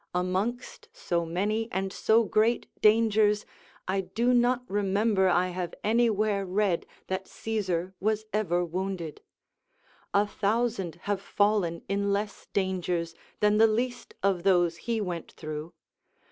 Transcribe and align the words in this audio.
Amongst 0.15 0.89
so 0.93 1.27
many 1.27 1.71
and 1.71 1.93
so 1.93 2.23
great 2.23 2.65
dangers 2.81 3.45
I 3.87 4.01
do 4.01 4.33
not 4.33 4.63
remember 4.67 5.29
I 5.29 5.49
have 5.49 5.75
anywhere 5.83 6.43
read 6.43 6.87
that 7.05 7.27
Caesar 7.27 7.93
was 7.99 8.25
ever 8.33 8.65
wounded; 8.65 9.21
a 10.11 10.25
thousand 10.25 11.01
have 11.03 11.21
fallen 11.21 11.83
in 11.87 12.11
less 12.11 12.47
dangers 12.51 13.13
than 13.41 13.59
the 13.59 13.67
least 13.67 14.15
of 14.23 14.41
those 14.41 14.75
he 14.89 14.99
went 14.99 15.33
through. 15.33 15.71